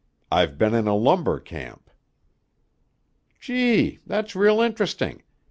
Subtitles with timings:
[0.31, 1.91] I've been in a lumber camp."
[3.39, 3.99] "Gee!
[4.07, 5.21] That's real interesting.